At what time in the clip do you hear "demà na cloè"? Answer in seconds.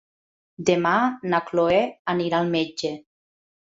0.69-1.79